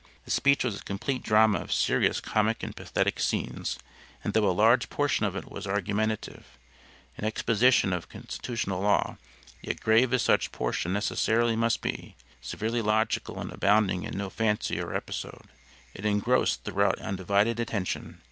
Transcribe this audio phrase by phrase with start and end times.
[0.25, 3.77] The speech was a complete drama of serious comic and pathetic scenes,
[4.23, 6.57] and though a large portion of it was argumentative
[7.19, 9.17] an exposition of constitutional law
[9.61, 14.81] yet grave as such portion necessarily must be, severely logical and abounding in no fancy
[14.81, 15.45] or episode,
[15.93, 18.19] it engrossed throughout undivided attention.